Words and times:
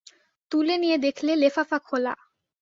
তুলে 0.51 0.75
নিয়ে 0.77 0.97
দেখলে 0.97 1.31
লেফাফা 1.35 1.77
খোলা। 1.79 2.13